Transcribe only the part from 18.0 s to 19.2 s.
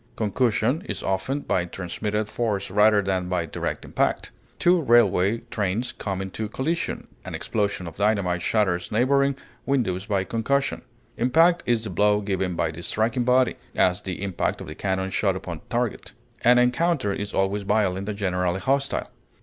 and generally hostile.